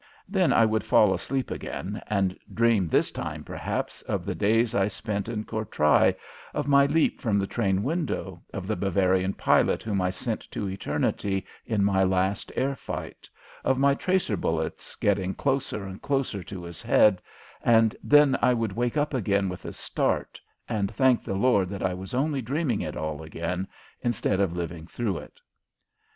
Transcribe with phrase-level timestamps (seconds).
[0.27, 4.87] Then I would fall asleep again and dream this time, perhaps, of the days I
[4.87, 6.15] spent in Courtrai,
[6.55, 10.67] of my leap from the train window, of the Bavarian pilot whom I sent to
[10.67, 13.29] eternity in my last air fight,
[13.63, 17.21] of my tracer bullets getting closer and closer to his head,
[17.63, 21.83] and then I would wake up again with a start and thank the Lord that
[21.83, 23.67] I was only dreaming it all again
[24.01, 25.39] instead of living through it!